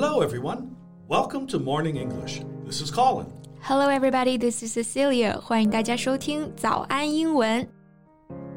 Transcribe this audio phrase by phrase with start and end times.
[0.00, 0.76] Hello, everyone.
[1.08, 2.42] Welcome to Morning English.
[2.64, 3.26] This is Colin.
[3.60, 4.36] Hello, everybody.
[4.38, 5.40] This is Cecilia.
[5.40, 7.66] 欢迎大家收听早安英文。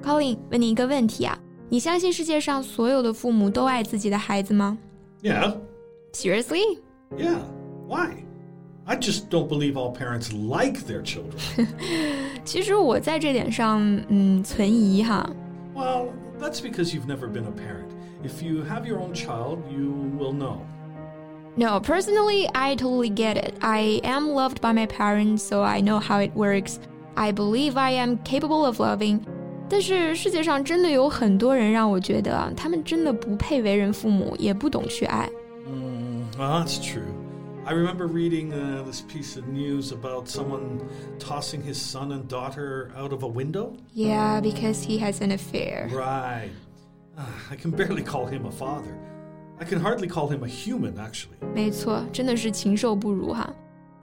[0.03, 1.37] Colin，问你一个问题啊，
[1.69, 4.77] 你相信世界上所有的父母都爱自己的孩子吗
[5.21, 5.55] Yeah.
[6.13, 6.79] ？Seriously？
[7.17, 7.39] Yeah.
[7.87, 8.23] Why?
[8.85, 11.67] I just don't believe all parents like their children.
[12.43, 15.29] 其实我在这点上，嗯，存疑哈。
[15.75, 16.07] well,
[16.39, 17.89] that's because you've never been a parent.
[18.23, 20.57] If you have your own child, you will know.
[21.55, 23.53] No, personally, I totally get it.
[23.61, 26.79] I am loved by my parents, so I know how it works.
[27.17, 29.21] I believe I am capable of loving.
[29.67, 35.29] 但是世界上真的有很多人让我觉得啊，他们真的不配为人父母，也不懂去爱。
[35.67, 37.03] Mm, well, that's true.
[37.65, 40.79] I remember reading uh, this piece of news about someone
[41.19, 43.73] tossing his son and daughter out of a window.
[43.93, 45.87] Yeah, because he has an affair.
[45.91, 46.49] Right.
[47.15, 48.97] Ah, I can barely call him a father.
[49.59, 51.37] I can hardly call him a human, actually.
[51.53, 53.53] 没错，真的是禽兽不如哈。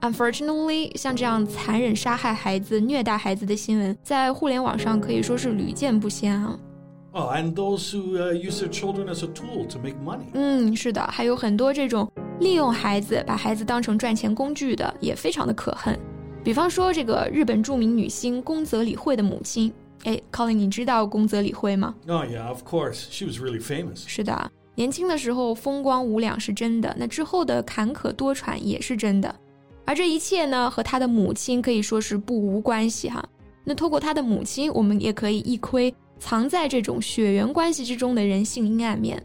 [0.01, 6.59] Unfortunately，像这样残忍杀害孩子、虐待孩子的新闻，在互联网上可以说是屡见不鲜啊。
[7.13, 10.27] Oh, and those who uh, use their children as a tool to make money.
[10.33, 12.07] 嗯，是的，还有很多这种
[12.39, 15.97] 利用孩子、把孩子当成赚钱工具的，也非常的可恨。
[16.43, 21.95] 比方说，这个日本着名女星宫泽理惠的母亲，哎，Colin，你知道宫泽理惠吗？
[22.07, 23.05] Oh, yeah, of course.
[23.09, 24.03] She was really famous.
[24.05, 29.34] 是的， 年轻的时候风光无两是真的，那之后的坎坷多舛也是真的。
[29.84, 33.22] 而这一切呢，和他的母亲可以说是不无关系哈。
[33.64, 39.22] 那透过他的母亲，我们也可以一窥藏在这种血缘关系之中的人性阴暗面。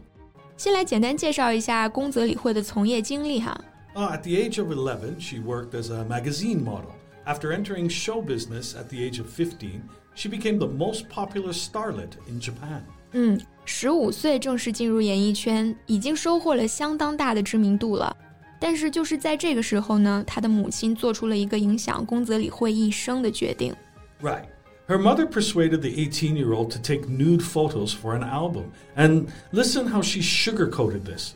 [0.56, 3.58] 先来简单介绍一下宫泽理惠的从业经历哈。
[3.94, 6.90] Uh, at the age of 11, she worked as a magazine model.
[7.24, 9.80] After entering show business at the age of 15,
[10.17, 12.81] she became the most popular starlet in Japan.
[13.13, 18.15] 嗯，十五岁正式进入演艺圈，已经收获了相当大的知名度了。
[18.59, 23.75] 但是就是在这个时候呢，她的母亲做出了一个影响宫泽理惠一生的决定。
[24.21, 24.45] Right.
[24.87, 28.71] Her mother persuaded the 18 year old to take nude photos for an album.
[28.95, 31.35] And listen how she sugarcoated this.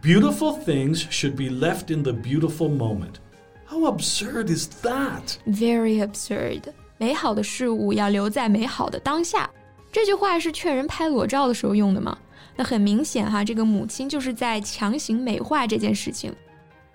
[0.00, 3.18] Beautiful things should be left in the beautiful moment.
[3.66, 5.36] How absurd is that?
[5.46, 6.72] Very absurd，
[7.03, 9.49] 美好的事物要留在美好的当下。
[9.91, 12.17] 这句话是劝人拍裸照的时候用的吗？
[12.55, 16.33] 那很明显哈，这个母亲就是在强行美化这件事情。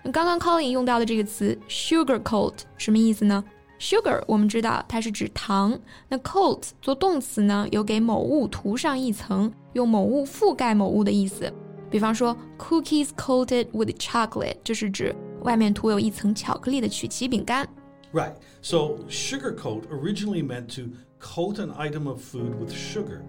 [0.03, 3.43] 那刚刚 Colin 用到的这个词 sugarcoat 什么意思呢
[3.79, 5.77] ？sugar 我们知道它是指糖，
[6.07, 11.53] 那 coat 做动词呢，有给某物涂上一层，用某物覆盖某物的意思。
[11.91, 17.69] 比方说 cookies coated with chocolate，就是指外面涂有一层巧克力的曲奇饼干。
[18.12, 18.34] Right.
[18.62, 23.22] So, sugarcoat originally meant to coat an item of food with sugar.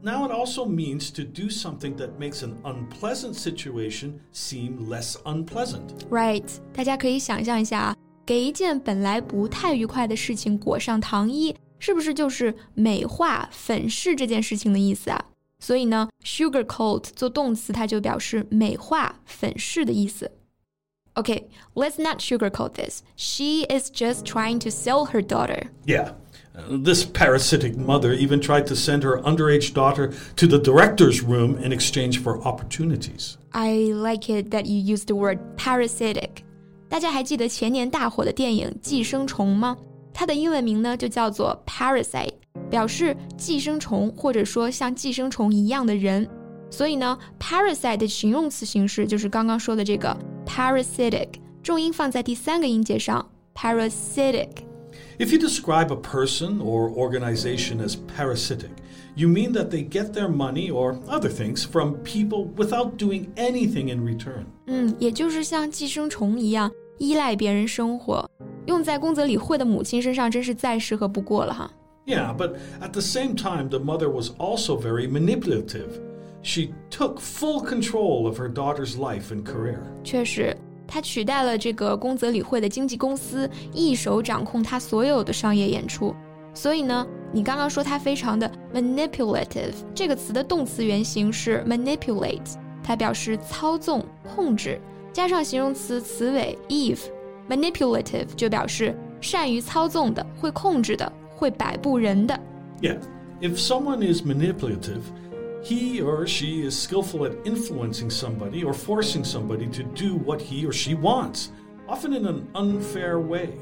[0.00, 6.06] Now it also means to do something that makes an unpleasant situation seem less unpleasant.
[6.08, 15.24] Right，大家可以想象一下啊，给一件本来不太愉快的事情裹上糖衣，是不是就是美化、粉饰这件事情的意思啊？
[15.58, 20.30] 所以呢，sugarcoat 做动词，它就表示美化、粉饰的意思。
[21.16, 23.02] Okay, let's not sugarcoat this.
[23.16, 25.70] She is just trying to sell her daughter.
[25.84, 26.12] Yeah.
[26.56, 31.58] Uh, this parasitic mother even tried to send her underage daughter to the director's room
[31.58, 33.36] in exchange for opportunities.
[33.52, 36.44] I like it that you use the word parasitic.
[36.88, 39.76] 大家还记得前年大火的电影《寄生虫》吗？
[40.14, 42.32] 它的英文名呢就叫做 parasite，
[42.70, 46.28] 表示寄生虫或者说像寄生虫一样的人。
[46.70, 51.28] 所以呢，parasite 的形容词形式就是刚刚说的这个 parasitic，
[51.62, 54.48] 重音放在第三个音节上，parasitic。
[55.18, 58.70] If you describe a person or organization as parasitic,
[59.16, 63.92] you mean that they get their money or other things from people without doing anything
[63.92, 64.44] in return.
[64.66, 68.28] 嗯，也就是像寄生虫一样依赖别人生活。
[68.66, 71.70] 用在宫泽理惠的母亲身上，真是再适合不过了哈。
[72.06, 76.00] Yeah, but at the same time, the mother was also very manipulative.
[76.42, 79.78] She took full control of her daughter's life and career.
[80.04, 80.56] 确实，
[80.86, 86.14] 他取代了这个宫泽理惠的经纪公司，一手掌控他所有的商业演出。
[86.54, 94.04] 所以呢，你刚刚说他非常的 manipulative，这个词的动词原形是 manipulate，它表示操纵、
[94.34, 94.80] 控制，
[95.12, 102.40] 加上形容词词尾 eve，manipulative 就表示善于操纵的、会控制的、会摆布人的。
[102.80, 102.98] Yeah,
[103.40, 105.02] if someone is manipulative,
[105.62, 110.64] he or she is skillful at influencing somebody or forcing somebody to do what he
[110.64, 111.50] or she wants,
[111.88, 113.54] often in an unfair way.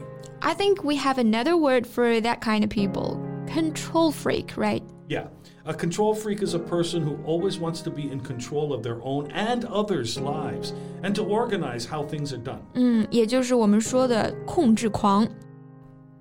[0.42, 3.18] I think we have another word for that kind of people.
[3.46, 4.82] Control freak, right?
[5.08, 5.28] Yeah.
[5.64, 9.00] A control freak is a person who always wants to be in control of their
[9.02, 12.60] own and others' lives and to organize how things are done.
[12.74, 15.26] 嗯，也就是我们说的控制狂。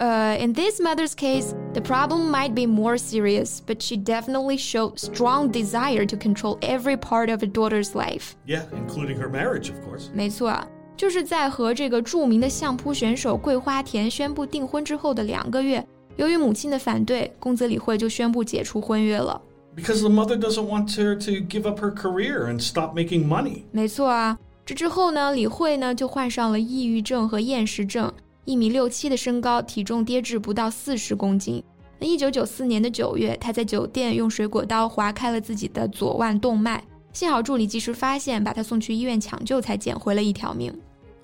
[0.01, 4.99] uh, in this mother's case, the problem might be more serious, but she definitely showed
[4.99, 8.35] strong desire to control every part of her daughter's life.
[8.47, 10.11] Yeah, including her marriage, of course.
[10.13, 10.53] 没错，
[10.97, 15.87] 就是在和这个著名的相扑选手贵花田宣布订婚之后的两个月，
[16.17, 19.41] 由于母亲的反对，宫泽理惠就宣布解除婚约了。
[19.77, 23.63] Because the mother doesn't want her to give up her career and stop making money。
[23.71, 24.37] 没错啊，
[24.67, 28.13] 这之后呢，理惠呢就患上了抑郁症和厌食症。
[28.51, 31.63] 一米六七的身高，体重跌至不到四十公斤。
[32.01, 36.83] 那一九九四年的九月，他在酒店用水果刀划开了自己的左腕动脉，
[37.13, 40.75] 幸好助理及时发现，把他送去医院抢救，才捡回了一条命。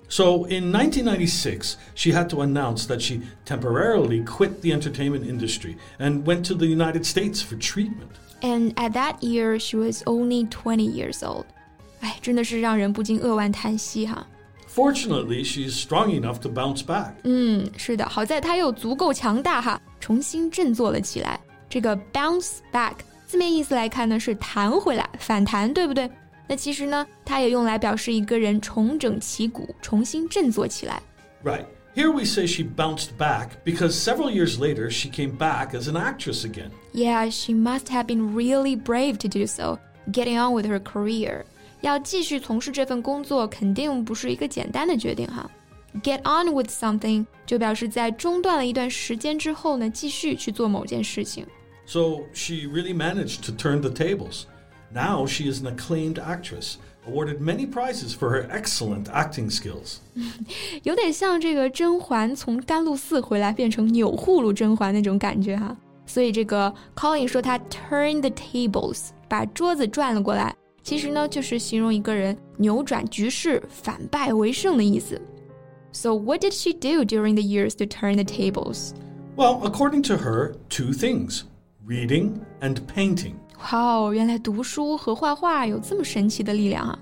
[0.07, 6.23] So in 1996, she had to announce that she temporarily quit the entertainment industry and
[6.23, 8.07] went to the United States for treatment.
[8.39, 11.43] And at that year, she was only twenty years old。
[11.99, 14.25] 哎，真的是让人不禁扼腕叹息哈。
[14.76, 17.12] Fortunately, she's strong enough to bounce back.
[17.24, 21.38] 嗯，是的，好在她又足够强大哈，重新振作了起来。
[21.68, 22.94] 这个 bounce back
[23.26, 26.10] 字面意思来看呢，是弹回来、反弹，对不对？
[26.48, 31.02] 那其实呢，它也用来表示一个人重整旗鼓、重新振作起来。
[31.44, 31.64] Right.
[31.94, 35.96] Here we say she bounced back because several years later she came back as an
[35.96, 36.70] actress again.
[36.94, 39.78] Yeah, she must have been really brave to do so,
[40.10, 41.44] getting on with her career.
[41.80, 45.50] 要继续从事这份工作，肯定不是一个简单的决定哈。
[46.02, 51.46] Get on with something 就表示在中断了一段时间之后呢，继续去做某件事情。
[51.84, 54.44] So she really managed to turn the tables.
[54.94, 56.76] Now she is an acclaimed actress,
[57.06, 59.96] awarded many prizes for her excellent acting skills.
[60.82, 65.76] 有点像这个甄嬛从甘露寺回来变成钮祜禄甄嬛那种感觉哈。
[66.06, 70.54] 所以这个 Colin 说他 turn the tables，把桌子转了过来，
[70.86, 75.20] 其实呢就是形容一个人扭转局势、反败为胜的意思。
[75.92, 78.92] So what did she do during the years to turn the tables?
[79.36, 81.42] Well, according to her, two things
[81.86, 83.34] reading and painting.
[83.58, 86.98] 哇哦，原来读书和画画有这么神奇的力量啊！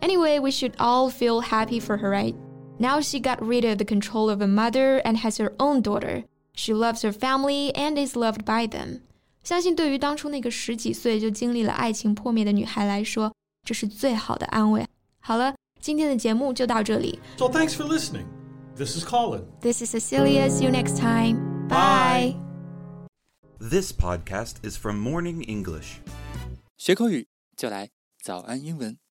[0.00, 2.34] Anyway, we should all feel happy for her, right?
[2.78, 6.24] Now she got rid of the control of a mother and has her own daughter.
[6.54, 9.00] She loves her family and is loved by them.
[9.43, 13.33] 相信对于当初那个十几岁就经历了爱情破灭的女孩来说，
[13.67, 14.87] 这是最好的安慰。
[15.19, 17.19] 好了，今天的节目就到这里。
[17.37, 18.25] So thanks for listening.
[18.75, 19.43] This is Colin.
[19.61, 20.49] This is Cecilia.
[20.49, 21.67] See you next time.
[21.67, 22.33] Bye.
[22.33, 23.69] Bye.
[23.69, 25.97] This podcast is from Morning English.
[26.77, 27.89] 学口语就来
[28.21, 29.02] 早安英文。